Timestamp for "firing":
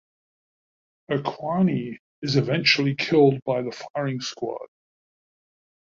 3.69-4.19